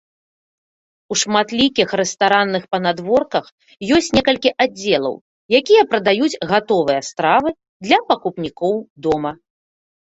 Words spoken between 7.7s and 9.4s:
для пакупнікоў дома.